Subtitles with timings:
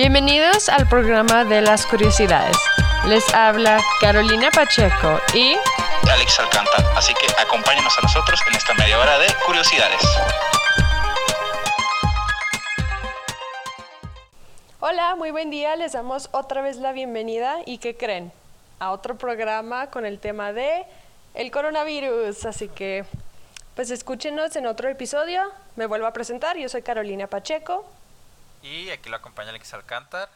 [0.00, 2.56] Bienvenidos al programa de las curiosidades.
[3.08, 5.56] Les habla Carolina Pacheco y
[6.08, 6.88] Alex Alcántara.
[6.96, 10.00] Así que acompáñenos a nosotros en esta media hora de curiosidades.
[14.78, 15.74] Hola, muy buen día.
[15.74, 18.30] Les damos otra vez la bienvenida y ¿qué creen?
[18.78, 20.84] A otro programa con el tema de
[21.34, 22.44] el coronavirus.
[22.44, 23.04] Así que
[23.74, 25.42] pues escúchenos en otro episodio.
[25.74, 26.56] Me vuelvo a presentar.
[26.56, 27.84] Yo soy Carolina Pacheco.
[28.62, 30.28] Y aquí lo acompaña Alex Alcántar.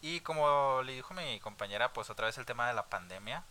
[0.00, 3.42] Y como le dijo mi compañera, pues otra vez el tema de la pandemia.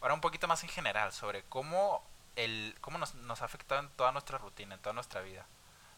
[0.00, 2.02] Ahora un poquito más en general sobre cómo,
[2.36, 5.44] el, cómo nos, nos ha afectado en toda nuestra rutina, en toda nuestra vida.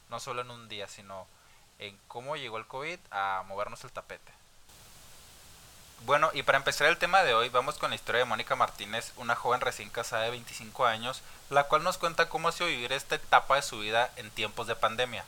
[0.09, 1.27] No solo en un día, sino
[1.79, 4.33] en cómo llegó el COVID a movernos el tapete.
[6.05, 9.13] Bueno, y para empezar el tema de hoy, vamos con la historia de Mónica Martínez,
[9.17, 12.93] una joven recién casada de 25 años, la cual nos cuenta cómo ha sido vivir
[12.93, 15.25] esta etapa de su vida en tiempos de pandemia.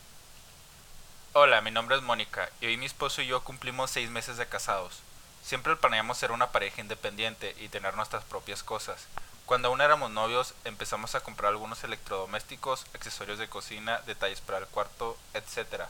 [1.37, 4.47] Hola, mi nombre es Mónica y hoy mi esposo y yo cumplimos seis meses de
[4.47, 5.01] casados.
[5.43, 9.09] Siempre planeamos ser una pareja independiente y tener nuestras propias cosas.
[9.45, 14.67] Cuando aún éramos novios empezamos a comprar algunos electrodomésticos, accesorios de cocina, detalles para el
[14.67, 15.87] cuarto, etc.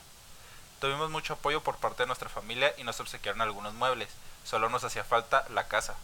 [0.80, 4.08] Tuvimos mucho apoyo por parte de nuestra familia y nos obsequiaron algunos muebles,
[4.46, 5.94] solo nos hacía falta la casa.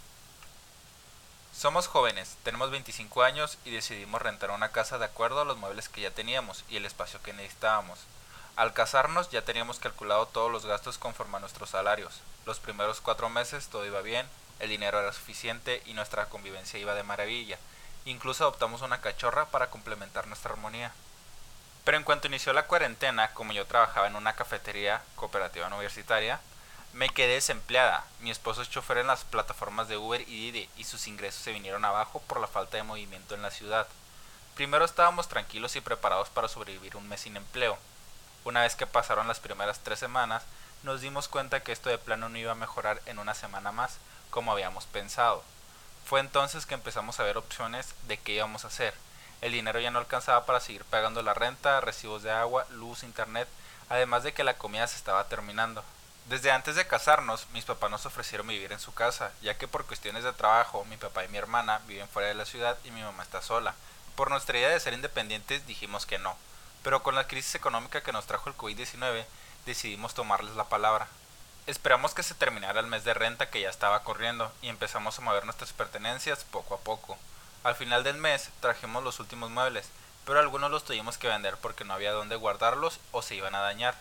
[1.57, 5.89] Somos jóvenes, tenemos 25 años y decidimos rentar una casa de acuerdo a los muebles
[5.89, 8.01] que ya teníamos y el espacio que necesitábamos.
[8.57, 12.21] Al casarnos ya teníamos calculado todos los gastos conforme a nuestros salarios.
[12.47, 16.95] Los primeros cuatro meses todo iba bien, el dinero era suficiente y nuestra convivencia iba
[16.95, 17.59] de maravilla.
[18.05, 20.93] Incluso adoptamos una cachorra para complementar nuestra armonía.
[21.85, 26.41] Pero en cuanto inició la cuarentena, como yo trabajaba en una cafetería cooperativa universitaria,
[26.93, 28.05] me quedé desempleada.
[28.21, 31.53] Mi esposo es chofer en las plataformas de Uber y Didi y sus ingresos se
[31.53, 33.87] vinieron abajo por la falta de movimiento en la ciudad.
[34.57, 37.79] Primero estábamos tranquilos y preparados para sobrevivir un mes sin empleo,
[38.45, 40.43] una vez que pasaron las primeras tres semanas,
[40.83, 43.99] nos dimos cuenta que esto de plano no iba a mejorar en una semana más,
[44.31, 45.43] como habíamos pensado.
[46.07, 48.95] Fue entonces que empezamos a ver opciones de qué íbamos a hacer.
[49.41, 53.49] El dinero ya no alcanzaba para seguir pagando la renta, recibos de agua, luz, internet,
[53.89, 55.85] además de que la comida se estaba terminando.
[56.27, 59.87] Desde antes de casarnos, mis papás nos ofrecieron vivir en su casa, ya que por
[59.87, 63.03] cuestiones de trabajo, mi papá y mi hermana viven fuera de la ciudad y mi
[63.03, 63.75] mamá está sola.
[64.15, 66.37] Por nuestra idea de ser independientes dijimos que no.
[66.83, 69.27] Pero con la crisis económica que nos trajo el COVID-19,
[69.67, 71.09] decidimos tomarles la palabra.
[71.67, 75.23] Esperamos que se terminara el mes de renta que ya estaba corriendo y empezamos a
[75.23, 77.19] mover nuestras pertenencias poco a poco.
[77.63, 79.89] Al final del mes trajimos los últimos muebles,
[80.25, 83.61] pero algunos los tuvimos que vender porque no había dónde guardarlos o se iban a
[83.61, 83.95] dañar.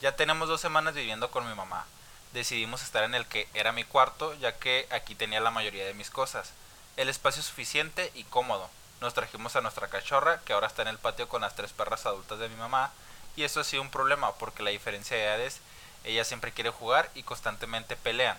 [0.00, 1.84] Ya tenemos dos semanas viviendo con mi mamá.
[2.32, 5.94] Decidimos estar en el que era mi cuarto, ya que aquí tenía la mayoría de
[5.94, 6.52] mis cosas.
[6.96, 10.98] El espacio suficiente y cómodo, nos trajimos a nuestra cachorra, que ahora está en el
[10.98, 12.90] patio con las tres perras adultas de mi mamá,
[13.36, 15.60] y eso ha sido un problema porque la diferencia de edades,
[16.04, 18.36] ella siempre quiere jugar y constantemente pelean.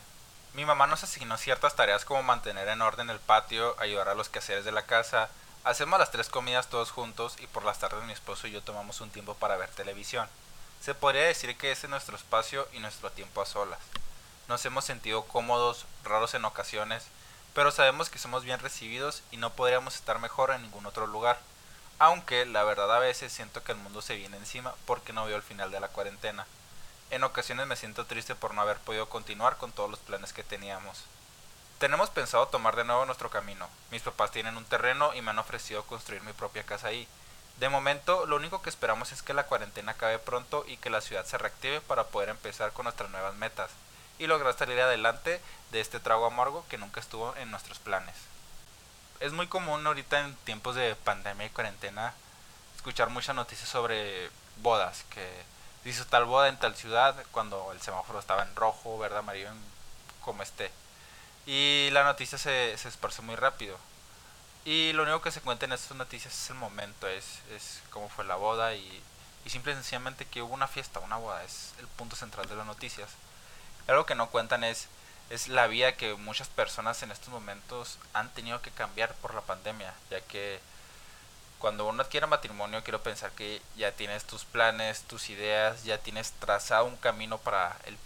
[0.53, 4.29] Mi mamá nos asignó ciertas tareas como mantener en orden el patio, ayudar a los
[4.29, 5.29] quehaceres de la casa,
[5.63, 8.99] hacemos las tres comidas todos juntos y por las tardes mi esposo y yo tomamos
[9.01, 10.28] un tiempo para ver televisión.
[10.81, 13.79] Se podría decir que ese es nuestro espacio y nuestro tiempo a solas.
[14.47, 17.05] Nos hemos sentido cómodos, raros en ocasiones,
[17.53, 21.39] pero sabemos que somos bien recibidos y no podríamos estar mejor en ningún otro lugar.
[22.00, 25.35] Aunque la verdad a veces siento que el mundo se viene encima porque no veo
[25.35, 26.47] el final de la cuarentena.
[27.09, 30.44] En ocasiones me siento triste por no haber podido continuar con todos los planes que
[30.44, 31.03] teníamos.
[31.78, 33.67] Tenemos pensado tomar de nuevo nuestro camino.
[33.91, 37.07] Mis papás tienen un terreno y me han ofrecido construir mi propia casa ahí.
[37.57, 41.01] De momento, lo único que esperamos es que la cuarentena acabe pronto y que la
[41.01, 43.69] ciudad se reactive para poder empezar con nuestras nuevas metas
[44.22, 48.16] y lograr salir adelante de este trago amargo que nunca estuvo en nuestros planes.
[49.20, 52.14] Es muy común ahorita en tiempos de pandemia y cuarentena
[52.76, 55.28] escuchar muchas noticias sobre bodas, que
[55.86, 59.50] hizo tal boda en tal ciudad cuando el semáforo estaba en rojo, verde, amarillo,
[60.24, 60.72] como esté.
[61.48, 63.76] Y la noticia se, se esparce muy rápido.
[64.66, 68.08] Y lo único que se cuenta en estas noticias es el momento, es, es cómo
[68.08, 69.03] fue la boda y,
[69.46, 72.56] y simple y sencillamente que hubo una fiesta, una boda, es el punto central de
[72.56, 73.09] las noticias.
[73.87, 74.87] Algo que no cuentan es,
[75.29, 79.41] es la vida que muchas personas en estos momentos han tenido que cambiar por la
[79.41, 80.59] pandemia, ya que
[81.59, 86.31] cuando uno adquiere matrimonio quiero pensar que ya tienes tus planes, tus ideas, ya tienes
[86.33, 87.97] trazado un camino para el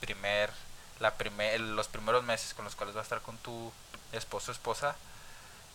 [0.00, 0.50] primer,
[0.98, 3.72] la primer, los primeros meses con los cuales vas a estar con tu
[4.12, 4.96] esposo o esposa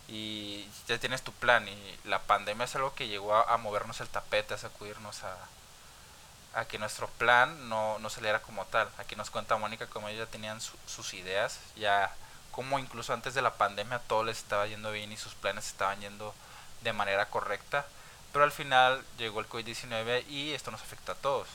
[0.08, 4.08] y ya tienes tu plan y la pandemia es algo que llegó a movernos el
[4.08, 5.36] tapete, a sacudirnos a,
[6.54, 8.88] a que nuestro plan no, no saliera como tal.
[8.98, 12.14] Aquí nos cuenta Mónica como ellos ya tenían sus ideas, ya
[12.50, 16.00] como incluso antes de la pandemia todo les estaba yendo bien y sus planes estaban
[16.00, 16.34] yendo
[16.82, 17.86] de manera correcta,
[18.32, 21.48] pero al final llegó el COVID-19 y esto nos afecta a todos.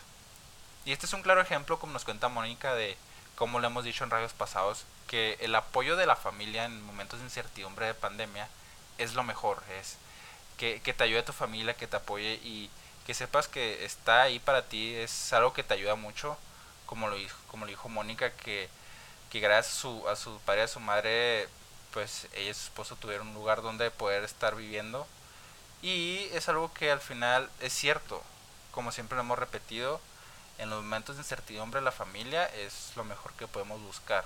[0.85, 2.97] Y este es un claro ejemplo, como nos cuenta Mónica, de
[3.35, 7.19] cómo le hemos dicho en radios pasados, que el apoyo de la familia en momentos
[7.19, 8.47] de incertidumbre de pandemia
[8.97, 9.97] es lo mejor, es
[10.57, 12.69] que, que te ayude tu familia, que te apoye y
[13.05, 16.37] que sepas que está ahí para ti, es algo que te ayuda mucho,
[16.85, 18.69] como lo dijo, como lo dijo Mónica, que,
[19.31, 21.49] que gracias a su, a su padre y a su madre,
[21.91, 25.07] pues ella y su esposo tuvieron un lugar donde poder estar viviendo.
[25.81, 28.23] Y es algo que al final es cierto,
[28.71, 29.99] como siempre lo hemos repetido,
[30.57, 34.23] en los momentos de incertidumbre la familia es lo mejor que podemos buscar.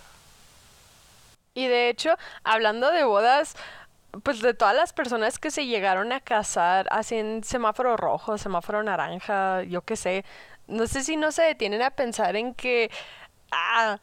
[1.58, 3.56] Y de hecho, hablando de bodas,
[4.24, 8.84] pues de todas las personas que se llegaron a casar así en semáforo rojo, semáforo
[8.84, 10.26] naranja, yo qué sé,
[10.68, 12.92] no sé si no se detienen a pensar en que
[13.52, 14.00] ah,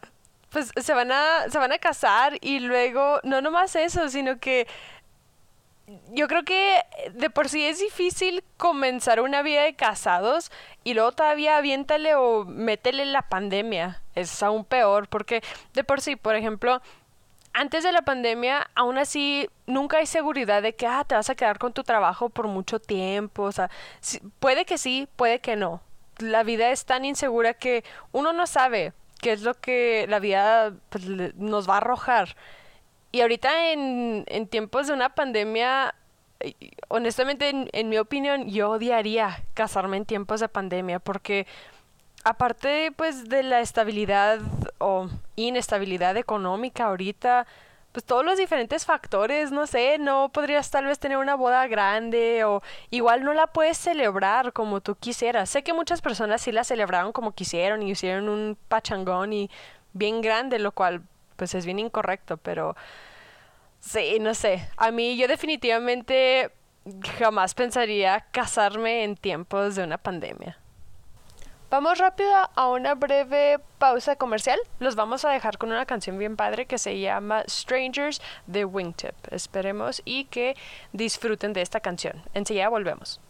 [0.51, 4.67] pues se van a se van a casar y luego no nomás eso, sino que
[6.13, 6.81] yo creo que
[7.13, 10.51] de por sí es difícil comenzar una vida de casados
[10.83, 14.03] y luego todavía aviéntale o métele la pandemia.
[14.15, 15.43] Es aún peor porque
[15.75, 16.81] de por sí, por ejemplo,
[17.55, 21.37] antes de la pandemia, aún así, nunca hay seguridad de que ah, te vas a
[21.37, 23.45] quedar con tu trabajo por mucho tiempo.
[23.45, 23.71] O sea,
[24.41, 25.81] puede que sí, puede que no.
[26.19, 30.75] La vida es tan insegura que uno no sabe qué es lo que la vida
[30.91, 32.37] pues, nos va a arrojar.
[33.13, 35.95] Y ahorita en, en tiempos de una pandemia,
[36.89, 41.47] honestamente, en, en mi opinión, yo odiaría casarme en tiempos de pandemia porque
[42.25, 44.41] aparte pues de la estabilidad
[44.79, 47.47] o inestabilidad económica ahorita,
[47.93, 52.43] pues todos los diferentes factores, no sé, no podrías tal vez tener una boda grande
[52.45, 52.61] o
[52.91, 55.49] igual no la puedes celebrar como tú quisieras.
[55.51, 59.51] Sé que muchas personas sí la celebraron como quisieron y hicieron un pachangón y
[59.93, 61.03] bien grande, lo cual
[61.37, 62.75] pues es bien incorrecto, pero
[63.79, 64.69] sí, no sé.
[64.77, 66.51] A mí yo definitivamente
[67.19, 70.59] jamás pensaría casarme en tiempos de una pandemia.
[71.75, 74.61] Vamos rápido a una breve pausa comercial.
[74.79, 79.17] Los vamos a dejar con una canción bien padre que se llama Strangers de Wingtip.
[79.33, 80.55] Esperemos y que
[80.93, 82.23] disfruten de esta canción.
[82.33, 83.21] Enseguida volvemos.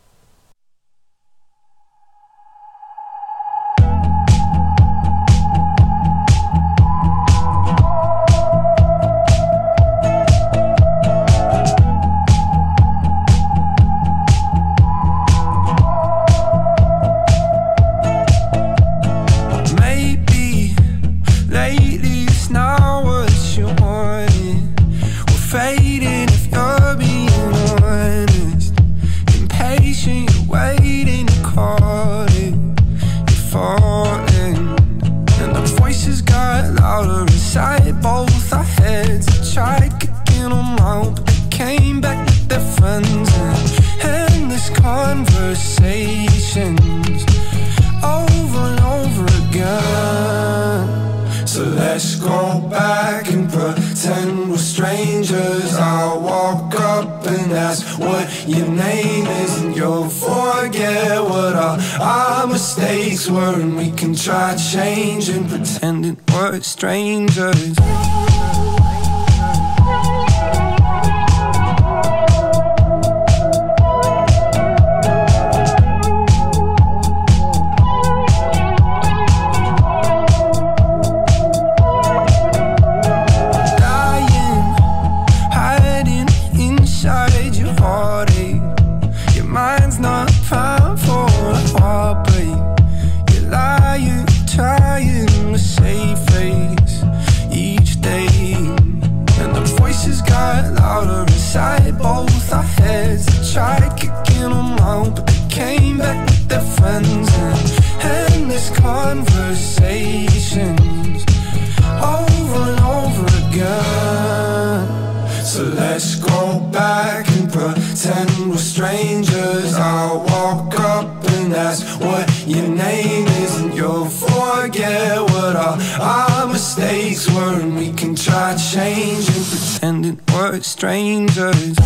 [130.65, 131.77] Strangers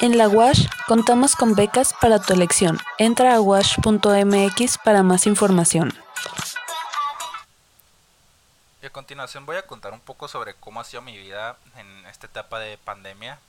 [0.00, 2.78] En la WASH contamos con becas para tu elección.
[2.98, 5.92] Entra a wash.mx para más información.
[8.80, 12.06] Y a continuación voy a contar un poco sobre cómo ha sido mi vida en
[12.06, 13.40] esta etapa de pandemia.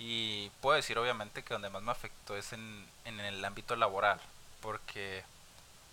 [0.00, 4.18] Y puedo decir obviamente que donde más me afectó es en, en el ámbito laboral.
[4.60, 5.22] Porque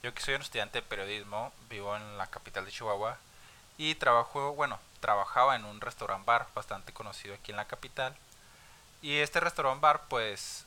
[0.02, 3.20] yo que soy un estudiante de periodismo, vivo en la capital de Chihuahua
[3.78, 8.16] y trabajo, bueno, trabajaba en un restaurant bar bastante conocido aquí en la capital
[9.04, 10.66] y este restaurant bar, pues,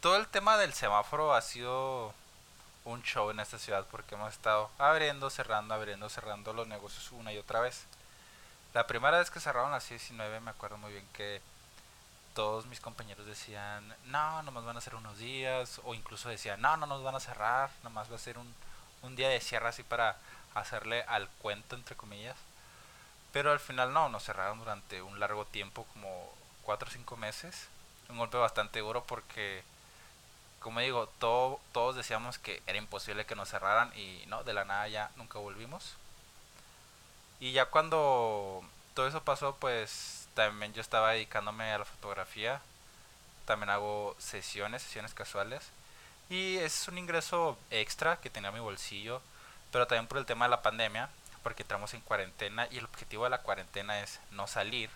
[0.00, 2.12] todo el tema del semáforo ha sido
[2.84, 7.32] un show en esta ciudad porque hemos estado abriendo, cerrando, abriendo, cerrando los negocios una
[7.32, 7.84] y otra vez.
[8.72, 11.40] La primera vez que cerraron las 19 me acuerdo muy bien que
[12.34, 16.76] todos mis compañeros decían, no, nomás van a ser unos días, o incluso decían, no,
[16.76, 18.52] no nos van a cerrar, nomás va a ser un,
[19.02, 20.16] un día de cierre así para
[20.54, 22.36] hacerle al cuento, entre comillas.
[23.34, 27.66] Pero al final no, nos cerraron durante un largo tiempo, como 4 o 5 meses.
[28.08, 29.64] Un golpe bastante duro porque,
[30.60, 34.64] como digo, todo, todos decíamos que era imposible que nos cerraran y no, de la
[34.64, 35.96] nada ya nunca volvimos.
[37.40, 38.62] Y ya cuando
[38.94, 42.62] todo eso pasó, pues también yo estaba dedicándome a la fotografía.
[43.46, 45.70] También hago sesiones, sesiones casuales.
[46.30, 49.20] Y es un ingreso extra que tenía en mi bolsillo.
[49.72, 51.10] Pero también por el tema de la pandemia,
[51.44, 54.90] porque entramos en cuarentena y el objetivo de la cuarentena es no salir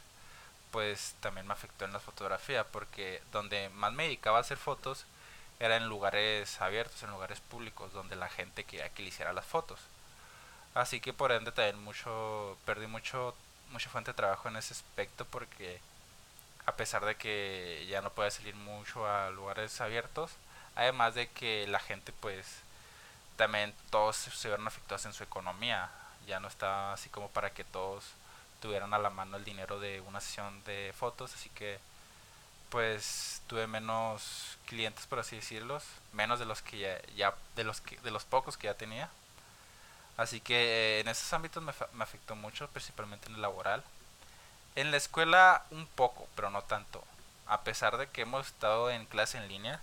[0.73, 5.07] pues también me afectó en la fotografía porque donde más me dedicaba a hacer fotos
[5.61, 9.47] era en lugares abiertos, en lugares públicos donde la gente quería que le hiciera las
[9.47, 9.81] fotos.
[10.75, 13.35] Así que por ende también mucho perdí mucho
[13.71, 15.81] mucha fuente de trabajo en ese aspecto porque
[16.67, 20.33] a pesar de que ya no puede salir mucho a lugares abiertos,
[20.77, 22.47] además de que la gente pues
[23.37, 25.91] también todos se vieron afectados en su economía,
[26.29, 28.05] ya no estaba así como para que todos
[28.61, 31.79] tuvieran a la mano el dinero de una sesión de fotos, así que
[32.71, 37.81] pues tuve menos clientes por así decirlos, menos de los que ya, ya de los
[37.81, 39.09] que, de los pocos que ya tenía.
[40.17, 43.85] Así que eh, en esos ámbitos me, me afectó mucho, principalmente en el laboral.
[44.77, 47.03] En la escuela un poco, pero no tanto.
[47.47, 49.81] A pesar de que hemos estado en clase en línea,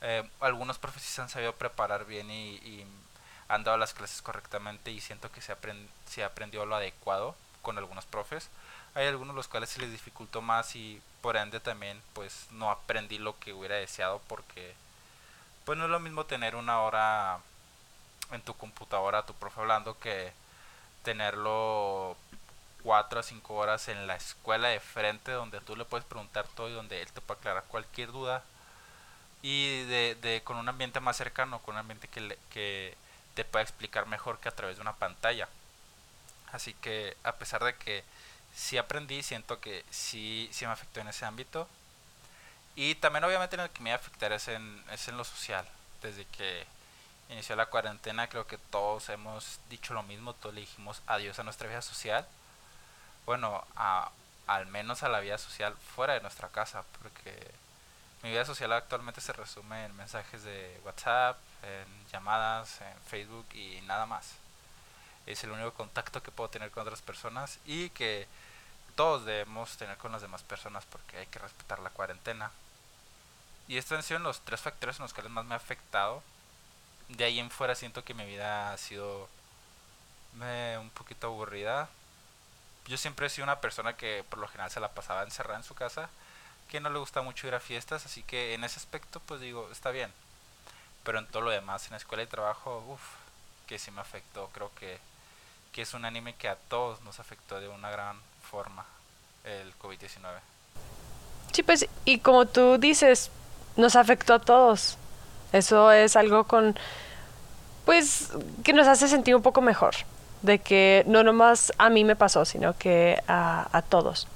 [0.00, 2.86] eh, algunos profesores han sabido preparar bien y, y,
[3.52, 7.76] han dado las clases correctamente y siento que se, aprend se aprendió lo adecuado con
[7.76, 8.48] algunos profes.
[8.94, 13.18] Hay algunos los cuales se les dificultó más y por ende también pues no aprendí
[13.18, 14.74] lo que hubiera deseado porque
[15.66, 17.40] pues no es lo mismo tener una hora
[18.30, 20.32] en tu computadora tu profe hablando que
[21.04, 22.16] tenerlo
[22.82, 26.70] cuatro a cinco horas en la escuela de frente donde tú le puedes preguntar todo
[26.70, 28.42] y donde él te puede aclarar cualquier duda
[29.42, 32.96] y de, de con un ambiente más cercano, con un ambiente que, le, que
[33.34, 35.48] te pueda explicar mejor que a través de una pantalla.
[36.52, 38.04] Así que a pesar de que
[38.54, 41.68] sí aprendí, siento que sí, sí me afectó en ese ámbito.
[42.76, 45.66] Y también obviamente en el que me iba a es en, es en lo social.
[46.02, 46.66] Desde que
[47.28, 51.44] inició la cuarentena creo que todos hemos dicho lo mismo, todos le dijimos adiós a
[51.44, 52.26] nuestra vida social.
[53.26, 54.10] Bueno, a,
[54.46, 57.50] al menos a la vida social fuera de nuestra casa, porque
[58.22, 63.80] mi vida social actualmente se resume en mensajes de WhatsApp, en llamadas, en Facebook y
[63.82, 64.34] nada más
[65.26, 68.26] es el único contacto que puedo tener con otras personas y que
[68.96, 72.50] todos debemos tener con las demás personas porque hay que respetar la cuarentena.
[73.68, 76.22] Y estos han sido los tres factores en los cuales más me ha afectado.
[77.08, 79.28] De ahí en fuera siento que mi vida ha sido
[80.34, 81.88] me, un poquito aburrida.
[82.86, 85.64] Yo siempre he sido una persona que por lo general se la pasaba encerrada en
[85.64, 86.10] su casa,
[86.68, 89.68] que no le gusta mucho ir a fiestas, así que en ese aspecto pues digo,
[89.70, 90.12] está bien.
[91.04, 93.02] Pero en todo lo demás, en la escuela y trabajo, uff,
[93.66, 94.48] que sí me afectó.
[94.52, 94.98] Creo que
[95.72, 98.84] que es un anime que a todos nos afectó de una gran forma
[99.44, 100.20] el COVID-19.
[101.52, 103.30] Sí, pues, y como tú dices,
[103.76, 104.98] nos afectó a todos.
[105.52, 106.78] Eso es algo con,
[107.84, 108.30] pues,
[108.62, 109.94] que nos hace sentir un poco mejor.
[110.42, 114.28] De que no nomás a mí me pasó, sino que a, a todos.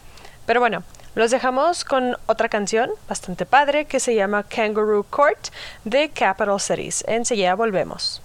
[0.47, 0.85] Pero bueno,
[1.17, 5.49] los dejamos con otra canción bastante padre que se llama Kangaroo Court
[5.85, 7.05] de Capital Cities.
[7.09, 8.21] Enseguida volvemos.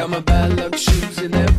[0.00, 1.49] Got my bad luck shoes in there.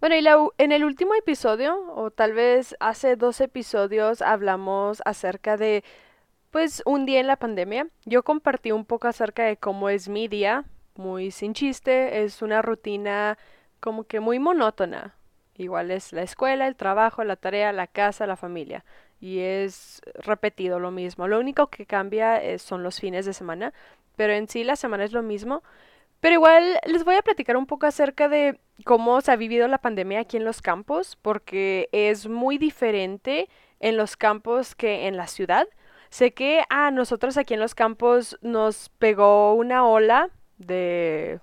[0.00, 5.58] Bueno, y la en el último episodio, o tal vez hace dos episodios, hablamos acerca
[5.58, 5.84] de,
[6.50, 7.86] pues, un día en la pandemia.
[8.06, 10.64] Yo compartí un poco acerca de cómo es mi día,
[10.96, 13.36] muy sin chiste, es una rutina
[13.80, 15.16] como que muy monótona.
[15.56, 18.86] Igual es la escuela, el trabajo, la tarea, la casa, la familia.
[19.20, 21.28] Y es repetido lo mismo.
[21.28, 23.74] Lo único que cambia eh, son los fines de semana,
[24.16, 25.62] pero en sí la semana es lo mismo.
[26.20, 29.78] Pero igual les voy a platicar un poco acerca de cómo se ha vivido la
[29.78, 33.48] pandemia aquí en los campos, porque es muy diferente
[33.80, 35.66] en los campos que en la ciudad.
[36.10, 40.28] Sé que a nosotros aquí en los campos nos pegó una ola
[40.58, 41.40] de,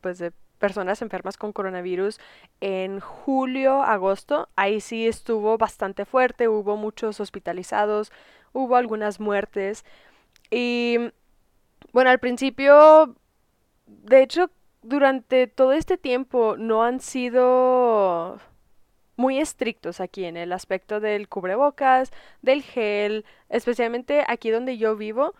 [0.00, 2.20] pues, de personas enfermas con coronavirus
[2.60, 4.48] en julio, agosto.
[4.54, 8.12] Ahí sí estuvo bastante fuerte, hubo muchos hospitalizados,
[8.52, 9.84] hubo algunas muertes.
[10.50, 10.98] Y
[11.92, 13.16] bueno, al principio
[14.02, 14.50] de hecho,
[14.82, 18.38] durante todo este tiempo no han sido
[19.16, 22.10] muy estrictos aquí en el aspecto del cubrebocas,
[22.42, 25.34] del gel, especialmente aquí donde yo vivo,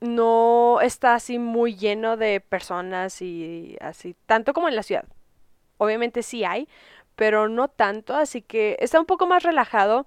[0.00, 5.06] no está así muy lleno de personas y así, tanto como en la ciudad.
[5.78, 6.68] Obviamente sí hay,
[7.16, 10.06] pero no tanto, así que está un poco más relajado.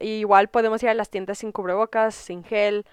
[0.00, 2.84] Igual podemos ir a las tiendas sin cubrebocas, sin gel.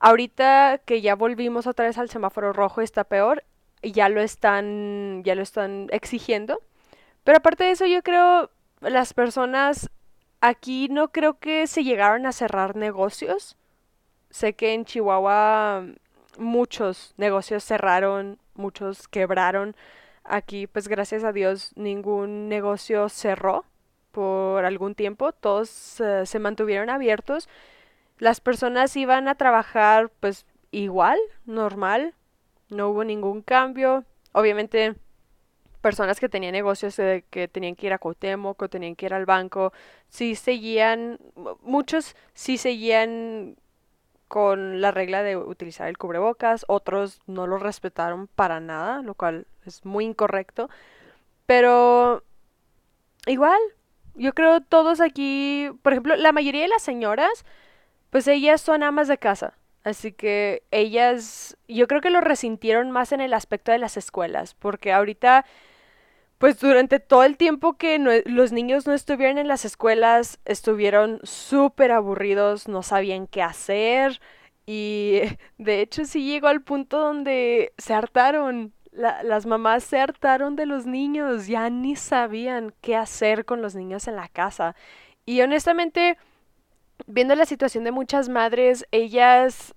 [0.00, 3.44] Ahorita que ya volvimos otra vez al semáforo rojo está peor,
[3.82, 6.60] ya lo están, ya lo están exigiendo.
[7.24, 9.90] Pero aparte de eso, yo creo las personas
[10.40, 13.56] aquí no creo que se llegaron a cerrar negocios.
[14.30, 15.84] Sé que en Chihuahua
[16.38, 19.76] muchos negocios cerraron, muchos quebraron.
[20.24, 23.64] Aquí, pues gracias a Dios, ningún negocio cerró
[24.12, 25.32] por algún tiempo.
[25.32, 27.48] Todos se mantuvieron abiertos.
[28.18, 32.14] Las personas iban a trabajar pues igual, normal.
[32.72, 34.04] No hubo ningún cambio.
[34.32, 34.96] Obviamente,
[35.82, 39.14] personas que tenían negocios de que tenían que ir a Cuauhtémoc o tenían que ir
[39.14, 39.72] al banco,
[40.08, 43.56] sí seguían, mu- muchos sí seguían
[44.28, 49.46] con la regla de utilizar el cubrebocas, otros no lo respetaron para nada, lo cual
[49.66, 50.70] es muy incorrecto,
[51.46, 52.24] pero
[53.26, 53.58] igual,
[54.14, 57.44] yo creo todos aquí, por ejemplo, la mayoría de las señoras,
[58.10, 59.54] pues ellas son amas de casa.
[59.84, 64.54] Así que ellas, yo creo que lo resintieron más en el aspecto de las escuelas,
[64.54, 65.44] porque ahorita
[66.38, 71.20] pues durante todo el tiempo que no- los niños no estuvieron en las escuelas, estuvieron
[71.22, 74.20] súper aburridos, no sabían qué hacer
[74.66, 75.20] y
[75.58, 78.72] de hecho sí llegó al punto donde se hartaron.
[78.92, 83.74] La- las mamás se hartaron de los niños, ya ni sabían qué hacer con los
[83.74, 84.74] niños en la casa.
[85.24, 86.18] Y honestamente,
[87.06, 89.74] viendo la situación de muchas madres, ellas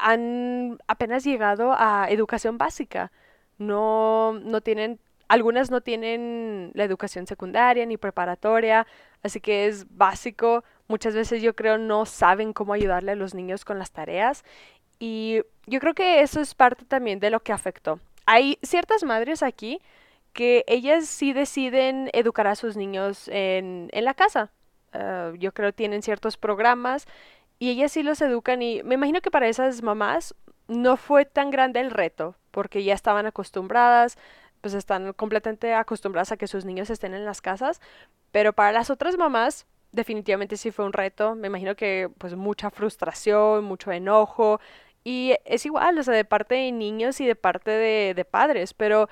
[0.00, 3.12] han apenas llegado a educación básica.
[3.58, 8.86] No, no tienen, algunas no tienen la educación secundaria ni preparatoria,
[9.22, 10.64] así que es básico.
[10.86, 14.44] Muchas veces yo creo no saben cómo ayudarle a los niños con las tareas
[14.98, 18.00] y yo creo que eso es parte también de lo que afectó.
[18.26, 19.80] Hay ciertas madres aquí
[20.32, 24.50] que ellas sí deciden educar a sus niños en, en la casa.
[24.92, 27.06] Ah, yo creo tienen ciertos programas
[27.58, 30.34] y ellas sí los educan y me imagino que para esas mamás
[30.68, 34.16] no fue tan grande el reto porque ya estaban acostumbradas,
[34.60, 37.80] pues están completamente acostumbradas a que sus niños estén en las casas,
[38.32, 41.34] pero para las otras mamás definitivamente sí fue un reto.
[41.34, 44.60] Me imagino que pues mucha frustración, mucho enojo
[45.04, 48.74] y es igual, o sea, de parte de niños y de parte de, de padres,
[48.74, 49.08] pero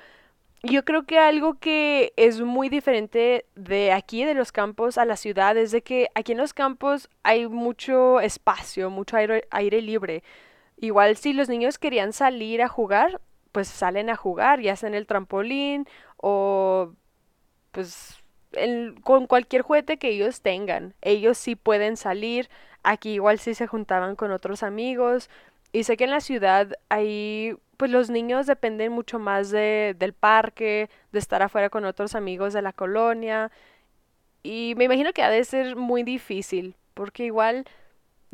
[0.67, 5.17] yo creo que algo que es muy diferente de aquí, de los campos a la
[5.17, 10.23] ciudad, es de que aquí en los campos hay mucho espacio, mucho aire, aire libre.
[10.79, 13.21] Igual si los niños querían salir a jugar,
[13.53, 15.87] pues salen a jugar, ya sea en el trampolín
[16.19, 16.93] o
[17.73, 18.23] pues
[19.03, 20.95] con cualquier juguete que ellos tengan.
[21.03, 22.49] Ellos sí pueden salir.
[22.83, 25.31] Aquí igual sí se juntaban con otros amigos.
[25.73, 30.13] Y sé que en la ciudad ahí, pues los niños dependen mucho más de, del
[30.13, 33.51] parque, de estar afuera con otros amigos de la colonia.
[34.43, 37.67] Y me imagino que ha de ser muy difícil, porque igual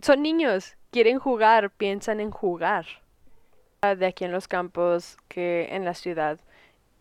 [0.02, 2.86] son niños, quieren jugar, piensan en jugar.
[3.82, 6.38] ah, De aquí en los campos que en la ciudad.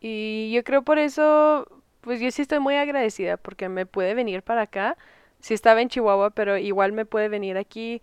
[0.02, 1.68] Y yo creo por eso,
[2.02, 4.98] pues yo sí estoy muy agradecida porque me puede venir para acá.
[5.40, 8.02] Sí estaba en Chihuahua, pero igual me puede venir aquí.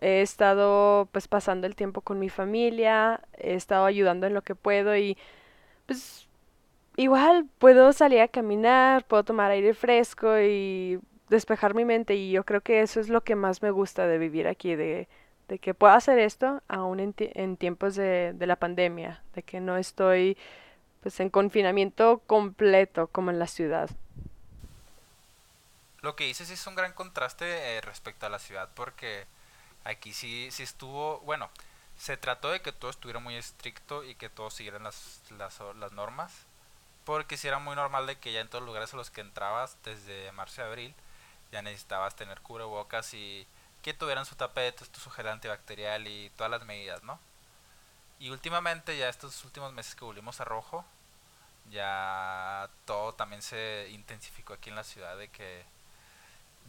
[0.00, 4.54] He estado pues pasando el tiempo con mi familia, he estado ayudando en lo que
[4.54, 5.16] puedo y
[5.86, 6.28] pues
[6.96, 12.44] igual puedo salir a caminar, puedo tomar aire fresco y despejar mi mente y yo
[12.44, 15.08] creo que eso es lo que más me gusta de vivir aquí, de,
[15.60, 19.76] que puedo hacer esto aún en, en tiempos de, de la pandemia, de que no
[19.76, 20.36] estoy
[21.02, 23.90] pues en confinamiento completo como en la ciudad.
[26.00, 29.26] Lo que dices es un gran contraste eh, respecto a la ciudad porque
[29.88, 31.50] aquí sí, sí estuvo, bueno,
[31.98, 36.32] se trató de que todo estuviera muy estricto y que todos siguieran las, las, normas,
[37.04, 39.20] porque sí era muy normal de que ya en todos los lugares a los que
[39.20, 40.94] entrabas desde marzo y abril
[41.50, 43.46] ya necesitabas tener cubrebocas y
[43.82, 47.18] que tuvieran su tapete, su gel antibacterial y todas las medidas, ¿no?
[48.18, 50.84] Y últimamente, ya estos últimos meses que volvimos a rojo,
[51.70, 55.64] ya todo también se intensificó aquí en la ciudad de que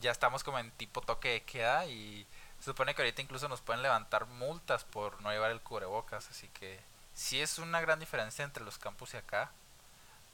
[0.02, 2.26] ya estamos como en tipo toque de queda y
[2.60, 6.48] se supone que ahorita incluso nos pueden levantar multas por no llevar el cubrebocas, así
[6.50, 6.80] que
[7.14, 9.52] sí es una gran diferencia entre los campus y acá.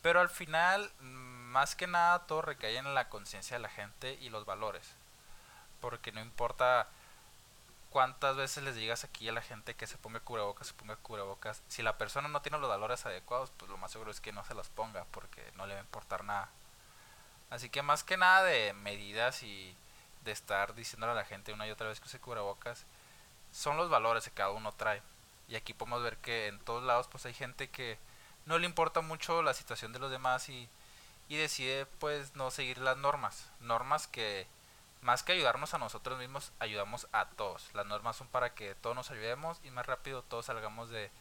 [0.02, 4.30] Pero al final, más que nada, todo recae en la conciencia de la gente y
[4.30, 4.94] los valores.
[5.82, 6.88] Porque no importa
[7.90, 11.62] cuántas veces les digas aquí a la gente que se ponga cubrebocas, se ponga cubrebocas.
[11.70, 14.44] Si la persona no tiene los valores adecuados, pues lo más seguro es que no
[14.44, 16.50] se los ponga porque no le va a importar nada.
[17.50, 19.76] Así que más que nada de medidas y
[20.26, 22.86] de estar diciéndole a la gente una y otra vez que use cubrebocas,
[23.52, 25.02] son los valores que cada uno trae.
[25.48, 27.98] Y aquí podemos ver que en todos lados pues hay gente que
[28.46, 30.68] no le importa mucho la situación de los demás y,
[31.30, 33.50] y decide pues no seguir las normas.
[33.62, 34.48] Normas que
[35.02, 37.70] más que ayudarnos a nosotros mismos, ayudamos a todos.
[37.74, 41.12] Las normas son para que todos nos ayudemos y más rápido todos salgamos de,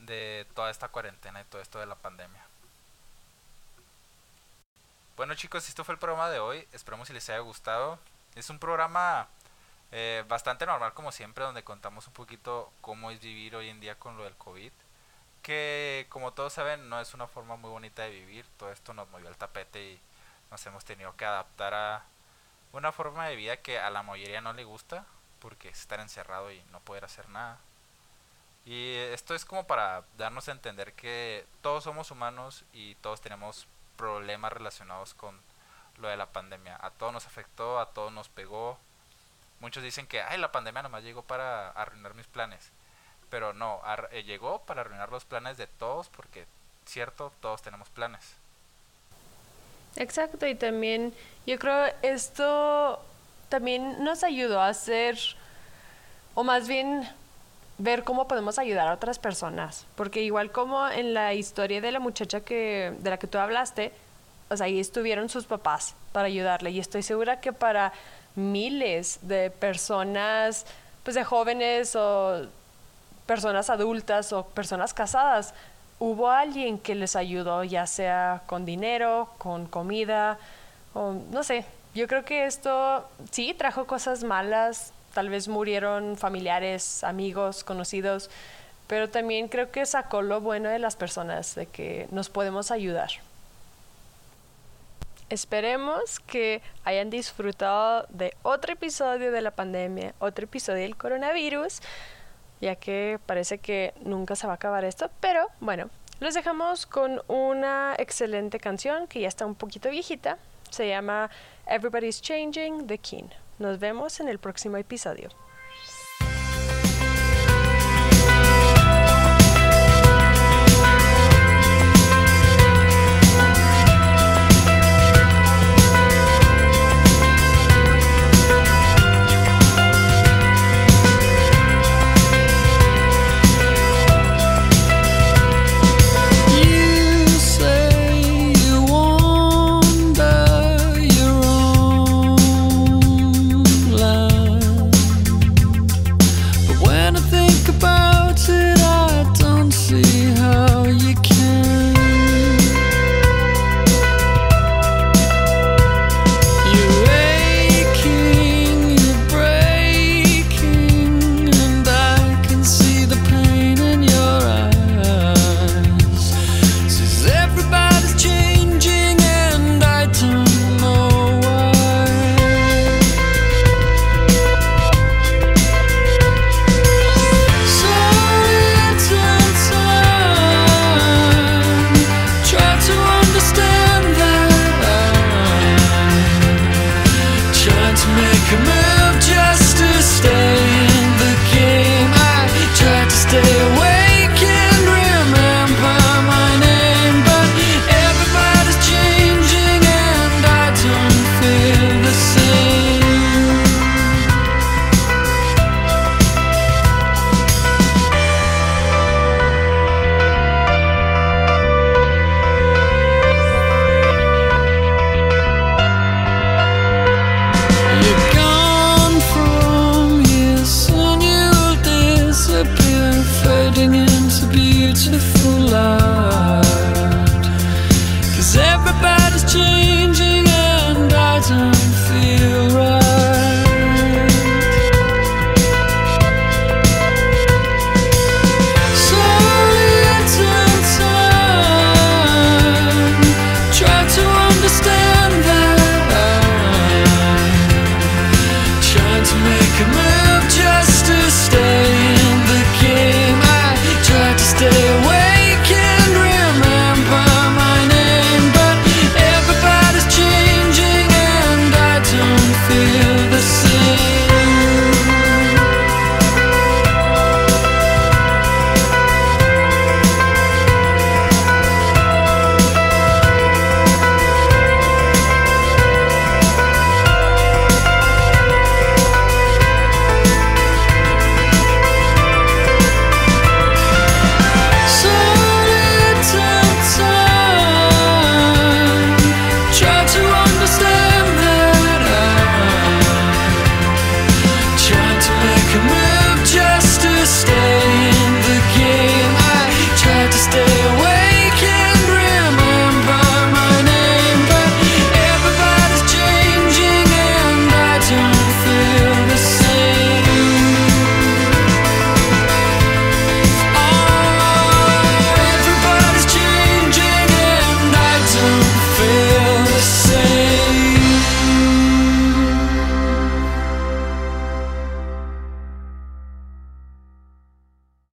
[0.00, 2.46] de toda esta cuarentena y todo esto de la pandemia.
[5.16, 6.68] Bueno chicos, esto fue el programa de hoy.
[6.72, 7.98] Esperamos si les haya gustado.
[8.34, 9.28] Es un programa
[9.90, 13.98] eh, bastante normal como siempre, donde contamos un poquito cómo es vivir hoy en día
[13.98, 14.72] con lo del COVID.
[15.42, 18.44] Que como todos saben no es una forma muy bonita de vivir.
[18.58, 20.00] Todo esto nos movió el tapete y
[20.50, 22.04] nos hemos tenido que adaptar a
[22.72, 25.06] una forma de vida que a la mayoría no le gusta.
[25.40, 27.58] Porque es estar encerrado y no poder hacer nada.
[28.66, 33.66] Y esto es como para darnos a entender que todos somos humanos y todos tenemos
[33.96, 35.40] problemas relacionados con
[36.00, 36.78] lo de la pandemia.
[36.80, 38.78] A todos nos afectó, a todos nos pegó.
[39.60, 42.70] Muchos dicen que, ay, la pandemia nomás llegó para arruinar mis planes.
[43.30, 43.80] Pero no,
[44.10, 46.46] eh, llegó para arruinar los planes de todos porque,
[46.86, 48.34] cierto, todos tenemos planes.
[49.96, 51.12] Exacto, y también
[51.46, 53.04] yo creo esto
[53.48, 55.18] también nos ayudó a hacer,
[56.34, 57.08] o más bien
[57.78, 62.00] ver cómo podemos ayudar a otras personas, porque igual como en la historia de la
[62.00, 63.92] muchacha que de la que tú hablaste,
[64.50, 67.92] o sea, ahí estuvieron sus papás para ayudarle y estoy segura que para
[68.34, 70.64] miles de personas,
[71.02, 72.46] pues de jóvenes o
[73.26, 75.54] personas adultas o personas casadas,
[75.98, 80.38] hubo alguien que les ayudó, ya sea con dinero, con comida,
[80.94, 81.64] o no sé.
[81.94, 88.30] Yo creo que esto sí trajo cosas malas, tal vez murieron familiares, amigos, conocidos,
[88.86, 93.10] pero también creo que sacó lo bueno de las personas, de que nos podemos ayudar.
[95.30, 101.80] Esperemos que hayan disfrutado de otro episodio de la pandemia, otro episodio del coronavirus,
[102.62, 107.22] ya que parece que nunca se va a acabar esto, pero bueno, los dejamos con
[107.28, 110.38] una excelente canción que ya está un poquito viejita,
[110.70, 111.30] se llama
[111.66, 113.28] Everybody's Changing the King.
[113.58, 115.28] Nos vemos en el próximo episodio.